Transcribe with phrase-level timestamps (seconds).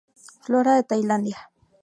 [0.45, 1.39] Flora de Tailandia.